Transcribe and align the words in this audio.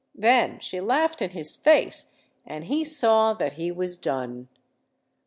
Then 0.15 0.57
she 0.59 0.81
laughed 0.81 1.21
in 1.21 1.29
his 1.29 1.55
face—and 1.55 2.63
he 2.63 2.83
saw 2.83 3.35
that 3.35 3.53
he 3.53 3.71
was 3.71 3.99
done. 3.99 4.47